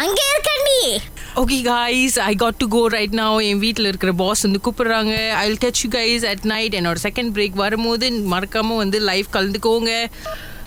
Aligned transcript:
அங்கே 0.00 0.22
இருக்க 0.32 0.50
நீ. 0.66 0.98
Okay 1.34 1.64
guys 1.64 2.18
I 2.18 2.34
got 2.34 2.54
to 2.54 2.68
go 2.68 2.86
right 2.86 3.12
now. 3.12 3.42
என் 3.42 3.58
வீட்டில் 3.58 3.86
இருக்கிற 3.86 4.12
பாஸ் 4.12 4.42
வந்து 4.42 4.60
கூப்பிடுறாங்க. 4.64 5.30
I 5.30 5.46
will 5.46 5.58
catch 5.64 5.80
you 5.86 5.94
guys 5.94 6.24
at 6.32 6.40
night. 6.42 6.74
என்னோட 6.74 6.96
செகண்ட் 7.02 7.32
பிரேக் 7.34 7.52
வரும்போது 7.52 8.10
மறக்காம 8.10 8.76
வந்து 8.76 9.00
லைவ் 9.00 9.24
கலந்துக்கோங்க. 9.32 10.06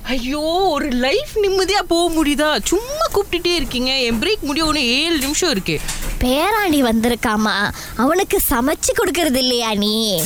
ஐயோ 0.03 0.39
ஒரு 0.75 0.89
லைஃப் 0.89 1.33
நிம்மதியாக 1.35 1.85
போக 1.85 2.05
முடியுதா? 2.13 2.59
சும்மா 2.63 3.05
கூப்பிட்டுட்டே 3.13 3.55
இருக்கீங்க. 3.55 3.91
என் 3.91 4.19
பிரேக் 4.19 4.41
முடிய 4.41 4.65
ஒன்று 4.65 5.03
ஏழு 5.03 5.17
நிமிஷம் 5.17 5.49
இருக்கு. 5.49 5.79
பேராண்டி 6.19 6.81
வந்திருக்காமா. 6.91 7.71
அவனுக்கு 7.95 8.39
சமைச்சு 8.49 8.91
கொடுக்கறது 8.97 9.35
இல்லையா 9.35 9.73
நீ? 9.73 10.23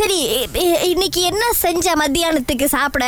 சரி 0.00 0.18
இன்னைக்கு 0.90 1.20
என்ன 1.30 1.44
செஞ்ச 1.62 1.92
மத்தியானத்துக்கு 2.00 2.66
சாப்பிட? 2.74 3.04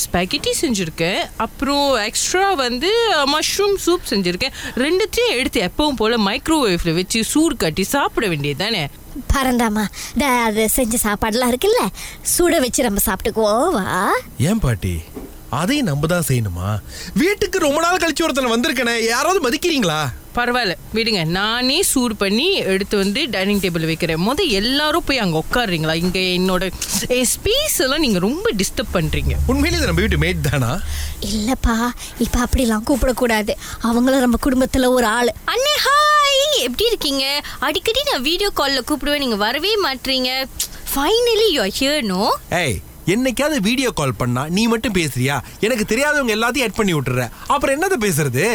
ஸ்பெகட்டி 0.00 0.50
செஞ்சுருக்கேன். 0.60 1.20
அப்புறம் 1.44 1.86
எக்ஸ்ட்ரா 2.08 2.48
வந்து 2.60 2.90
மஷ்ரூம் 3.34 3.76
சூப் 3.84 4.10
செஞ்சுருக்கேன். 4.10 4.56
ரெண்டுத்தையும் 4.84 5.36
எடுத்து 5.38 5.60
எப்பவும் 5.68 5.98
போல் 6.00 6.16
மைக்ரோவேவ்ல 6.26 6.94
வச்சு 6.98 7.20
சூடு 7.30 7.56
கட்டி 7.56 7.84
சாப்பிட 7.94 8.26
வேண்டியது 8.32 8.60
தானே 8.64 8.82
பரந்தாமா 9.32 9.84
அது 10.48 10.64
செஞ்ச 10.76 10.98
சாப்பாடுலாம் 11.06 11.52
இருக்குல்ல 11.52 11.82
சுட 12.34 12.60
வச்சு 12.66 12.86
நம்ம 12.88 13.04
சாப்பிட்டுக்குவோம் 13.08 13.72
வா. 13.78 13.86
ஏன் 14.50 14.62
பாட்டி? 14.66 14.94
அதையும் 15.60 15.90
நம்ம 15.90 16.06
தான் 16.06 16.28
செய்யணுமா? 16.28 16.68
வீட்டுக்கு 17.22 17.58
ரொம்ப 17.66 17.80
நாள் 17.86 18.02
கழிச்சு 18.04 18.24
ஒருத்தனை 18.26 18.54
வந்திருக்கனே 18.54 18.94
யாராவது 19.12 19.40
மதிக்கிறீங்களா? 19.46 20.00
பரவாயில்ல 20.38 20.74
விடுங்க. 20.96 21.20
நானே 21.38 21.78
சூடு 21.90 22.14
பண்ணி 22.22 22.46
எடுத்து 22.72 22.96
வந்து 23.02 23.20
டைனிங் 23.34 23.62
டேபிள் 23.64 23.86
வைக்கிறேன். 23.90 24.20
முத 24.26 24.40
எல்லாரும் 24.60 25.06
போய் 25.08 25.22
அங்கே 25.24 25.38
உட்காடுறீங்களா 25.44 25.94
இங்கே 26.04 26.22
என்னோட 26.38 26.64
ஸ்பேஸ் 27.32 27.78
எல்லாம் 27.84 28.02
நீங்கள் 28.04 28.24
ரொம்ப 28.28 28.52
டிஸ்டர்ப் 28.60 28.94
பண்ணுறீங்க 28.96 29.34
உண்மையிலே 29.52 29.78
இது 29.78 29.90
நம்ம 29.90 30.02
வீட்டு 30.04 30.22
மேட் 30.24 30.46
தானா? 30.48 30.70
இல்லப்பா 31.32 31.76
இப்ப 32.24 32.36
அப்படிலாம் 32.46 32.86
கூப்பிடக்கூடாது. 32.90 33.54
அவங்களும் 33.88 34.24
நம்ம 34.26 34.40
குடும்பத்துல 34.46 34.90
ஒரு 34.96 35.08
ஆளு. 35.18 35.32
அண்ணே 35.54 35.74
ஹாய் 35.86 36.42
எப்படி 36.66 36.86
இருக்கீங்க? 36.90 37.24
அடிக்கடி 37.68 38.02
நான் 38.10 38.26
வீடியோ 38.30 38.50
காலில் 38.60 38.86
கூப்பிடுவேன். 38.90 39.24
நீங்கள் 39.24 39.44
வரவே 39.46 39.72
மாட்டீங்க 39.86 40.30
ஃபைனலி 40.92 41.48
யூ 41.56 41.64
ஹியர் 41.78 42.04
நோ 42.12 42.22
ஏய் 42.62 42.78
என்னைக்காவது 43.14 43.58
வீடியோ 43.68 43.90
கால் 43.98 44.18
பண்ணா 44.20 44.42
நீ 44.56 44.62
மட்டும் 44.72 44.96
பேசுறியா? 45.00 45.34
எனக்கு 45.66 45.84
தெரியாதவங்க 45.90 46.34
எல்லாத்தையும் 46.38 46.66
ஆட் 46.66 46.80
பண்ணி 46.80 46.94
விட்டுற. 46.94 47.24
அப்புறம் 47.54 47.74
என்னது 47.76 47.98
பேசுறது? 48.06 48.46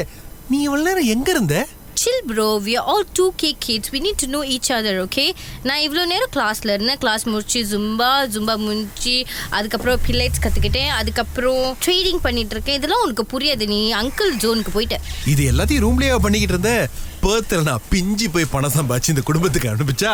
நீ 0.51 0.57
இவ்வளவு 0.67 0.87
நேரம் 0.87 1.11
எங்க 1.13 1.29
இருந்த? 1.33 1.55
Chill 2.01 2.23
bro 2.29 2.45
we 2.65 2.73
are 2.79 2.87
all 2.91 3.05
two 3.17 3.25
K 3.41 3.49
kids 3.65 3.91
we 3.93 3.99
need 4.05 4.19
to 4.21 4.27
know 4.35 4.39
each 4.53 4.69
other 4.77 4.99
okay 5.03 5.25
நான் 5.67 5.81
இவ்வளோ 5.85 6.03
நேரம் 6.11 6.31
கிளாஸில் 6.35 6.73
இருந்தேன். 6.75 6.99
கிளாஸ் 7.03 7.23
முடிச்சு 7.31 7.59
ஜும்பா 7.71 8.09
ஜும்பா 8.33 8.55
முடிச்சு 8.63 9.15
அதுக்கப்புறம் 9.57 9.99
பில்லைட்ஸ் 10.07 10.43
கற்றுக்கிட்டேன் 10.45 10.91
அதுக்கப்புறம் 10.99 11.63
ட்ரேடிங் 11.85 12.21
பண்ணிட்டு 12.25 12.55
இருக்கேன். 12.55 12.77
இதெல்லாம் 12.79 13.03
உனக்கு 13.05 13.25
புரியாது. 13.33 13.65
நீ 13.73 13.79
அங்கிள் 14.01 14.33
ஜோனுக்கு 14.45 14.73
போயிட்டேன் 14.77 15.05
இது 15.33 15.43
எல்லாத்தையும் 15.53 15.85
ரூம்லேயே 15.87 16.19
பண்ணிக்கிட்டு 16.25 16.55
இருந்தேன். 16.57 16.85
பேர்த்தில் 17.23 17.67
நான் 17.69 17.85
பிஞ்சு 17.91 18.27
போய் 18.33 18.51
பணம் 18.53 18.75
சம்பாதிச்சு 18.77 19.13
இந்த 19.13 19.23
குடும்பத்துக்கு 19.29 19.71
அனுப்பிச்சா 19.73 20.11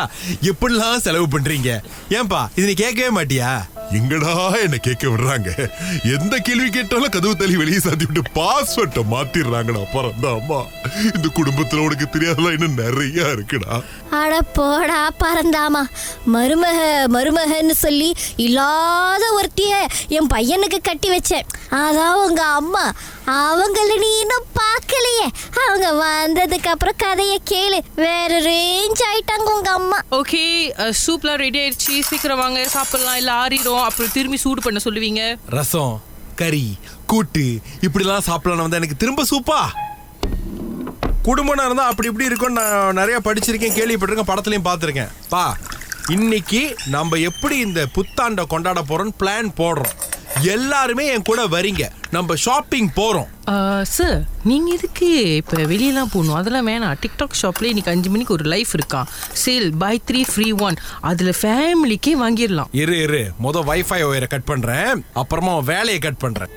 எப்படிலாம் 0.51 1.03
செலவு 1.05 1.27
பண்றீங்க? 1.33 1.71
ஏன்பா 2.17 2.41
இது 2.57 2.67
நீ 2.69 2.75
கேட்கவே 2.83 3.09
மாட்டியா? 3.17 3.51
எங்கடா 3.97 4.31
என்ன 4.63 4.77
கேட்க 4.85 5.03
விடுறாங்க? 5.09 5.49
எந்த 6.15 6.33
கேள்வி 6.47 6.69
கேட்டாலும் 6.69 7.13
கதவு 7.15 7.35
தள்ளி 7.41 7.57
வெளியே 7.61 7.79
சாத்தி 7.85 8.07
விட்டு 8.07 8.23
பாஸ்வேர்ட்டை 8.39 9.03
மாத்திடுறாங்கடா 9.13 9.83
அப்புறம் 9.85 10.17
தான் 10.23 10.37
அம்மா 10.39 10.59
இந்த 11.17 11.27
குடும்பத்துல 11.37 11.83
உனக்கு 11.85 12.07
தெரியாதலாம் 12.15 12.55
இன்னும் 12.57 12.79
நிறைய 12.83 13.27
இருக்குடா. 13.35 13.75
அட 14.19 14.41
போடா 14.57 15.01
பறந்தாமா 15.23 15.83
மருமக 16.35 16.79
மருமகன்னு 17.15 17.75
சொல்லி 17.85 18.09
இல்லாத 18.47 19.23
ஒருத்திய 19.37 19.71
என் 20.17 20.31
பையனுக்கு 20.35 20.81
கட்டி 20.89 21.09
வச்சேன். 21.09 21.47
அதான் 21.83 22.19
உங்க 22.25 22.43
அம்மா. 22.59 22.85
அவங்கள 23.37 23.93
நீ 24.03 24.09
இன்னும் 24.19 24.49
பார்க்கலையே. 24.59 25.25
அவங்க 25.63 25.87
வந்ததுக்கு 26.03 26.69
அப்புறம் 26.73 26.96
கதையை 27.03 27.37
கேளு. 27.51 27.79
வேற 27.95 28.31
ரேஞ்ச் 28.49 29.01
ஆயிட்டாங்க 29.09 29.49
உங்க 29.57 29.71
அம்மா. 29.79 29.97
ஓகே 30.19 30.43
சூப்லாம் 31.01 31.41
ரெடி 31.43 31.59
ஆயிடுச்சு. 31.63 31.95
சீக்கிரம் 32.09 32.41
வாங்க 32.43 32.59
சாப்பிடலாம். 32.75 33.17
இல்லை 33.21 33.33
ஆறிடும் 33.43 33.83
அப்புறம் 33.87 34.13
திரும்பி 34.13 34.37
சூடு 34.43 34.61
பண்ண 34.61 34.79
சொல்லுவீங்க. 34.83 35.23
ரசம் 35.57 35.95
கறி 36.41 36.65
கூட்டு 37.11 37.45
இப்படிலாம் 37.87 38.27
சாப்பிடலாம் 38.29 38.63
வந்தா 38.63 38.81
எனக்கு 38.81 39.01
திரும்ப 39.03 39.25
சூப்பா 39.33 39.59
குடும்பம்னா 41.27 41.65
இருந்தா 41.65 41.85
அப்படி 41.91 42.09
இப்படி 42.09 42.29
இருக்கும் 42.31 42.57
நான் 42.57 42.99
நிறைய 42.99 43.17
படிச்சிருக்கேன் 43.23 43.77
கேள்விப்பட்டிருக்கேன் 43.77 44.31
படத்துலயும் 44.31 44.67
பார்த்துருக்கேன். 44.67 45.11
பா 45.29 45.45
இன்னைக்கு 46.15 46.61
நம்ம 46.95 47.17
எப்படி 47.29 47.57
இந்த 47.67 47.81
புத்தாண்டை 47.95 48.43
கொண்டாட 48.53 48.81
போறோம்னு 48.89 49.17
பிளான் 49.21 49.49
போடுறோம். 49.61 49.95
எல்லாருமே 50.41 51.05
என் 51.13 51.27
கூட 51.29 51.41
வரீங்க. 51.47 51.83
நம்ம 52.11 52.35
ஷாப்பிங் 52.35 52.89
போறோம். 52.95 53.29
சார் 53.95 54.19
நீங்கள் 54.43 54.75
எதுக்கு 54.77 55.35
இப்போ 55.35 55.57
வெளியெல்லாம் 55.71 56.11
போகணும்? 56.13 56.37
அதெல்லாம் 56.39 56.67
வேணாம். 56.67 56.95
டிக்டாக் 57.03 57.37
ஷாப்லேயே 57.41 57.71
இன்னைக்கு 57.73 57.91
அஞ்சு 57.91 58.09
மணிக்கு 58.09 58.33
ஒரு 58.33 58.45
லைஃப் 58.53 58.71
இருக்கான் 58.77 59.07
sale 59.45 59.69
buy 59.83 60.01
three 60.11 60.21
free 60.31 60.51
one 60.67 60.77
அதில் 61.01 61.33
ஃபேமிலிக்கே 61.41 62.13
வாங்கிடலாம். 62.23 62.71
இரு 62.71 62.95
இரு. 63.01 63.23
முத 63.43 63.63
வைஃபை 63.69 64.01
ஒயரை 64.09 64.27
கட் 64.27 64.49
பண்றேன். 64.51 65.05
அப்புறமா 65.13 65.55
வேலையை 65.71 65.99
கட் 66.07 66.23
பண்றேன். 66.25 66.53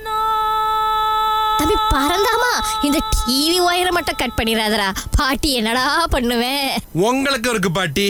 தம்பி 1.59 1.77
பறந்தாமா 1.95 2.53
இந்த 2.87 2.99
டிவி 3.17 3.59
ஒயரை 3.71 3.91
மட்டும் 3.97 4.21
கட் 4.23 4.39
பண்ணிடாதடா. 4.39 4.89
பாட்டி 5.17 5.51
என்னடா 5.55 5.87
பண்ணுவேன் 6.15 6.71
உங்களுக்கு 6.93 7.51
இருக்கு 7.51 7.71
பாட்டி. 7.71 8.09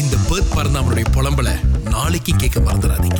இந்த 0.00 0.16
பேர்த் 0.28 0.52
பறந்தாமனுடைய 0.56 1.06
புலம்பல 1.16 1.50
நாளைக்கு 2.13 2.33
கேட்க 2.35 2.59
மறந்துடாதீங்க 2.59 3.19